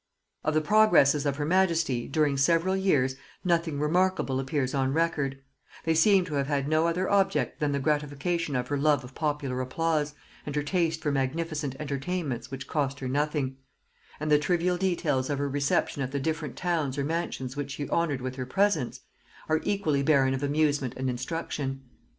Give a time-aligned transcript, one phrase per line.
[0.43, 5.37] Of the progresses of her majesty, during several years, nothing remarkable appears on record;
[5.83, 9.13] they seem to have had no other object than the gratification of her love of
[9.13, 13.57] popular applause, and her taste for magnificent entertainments which cost her nothing;
[14.19, 17.87] and the trivial details of her reception at the different towns or mansions which she
[17.89, 19.01] honored with her presence,
[19.47, 21.83] are equally barren of amusement and instruction.